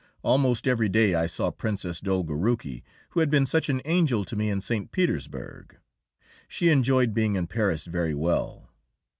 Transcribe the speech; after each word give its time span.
Almost 0.23 0.67
every 0.67 0.89
day 0.89 1.13
I 1.13 1.27
saw 1.27 1.51
Princess 1.51 1.99
Dolgoruki, 2.01 2.81
who 3.11 3.19
had 3.19 3.29
been 3.29 3.45
such 3.45 3.69
an 3.69 3.83
angel 3.85 4.25
to 4.25 4.35
me 4.35 4.49
in 4.49 4.59
St. 4.59 4.91
Petersburg. 4.91 5.77
She 6.47 6.69
enjoyed 6.69 7.13
being 7.13 7.35
in 7.35 7.45
Paris 7.45 7.85
very 7.85 8.15
well. 8.15 8.71